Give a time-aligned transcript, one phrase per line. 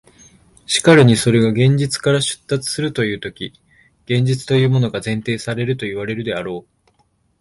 [0.65, 3.53] しかるにそれが現実から出立するというとき、
[4.05, 6.91] 現実というものが前提されるといわれるであろう。